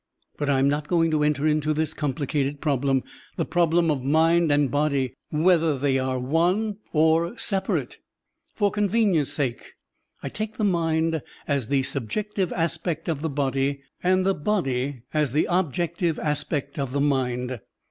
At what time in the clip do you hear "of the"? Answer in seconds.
13.09-13.29, 16.79-16.99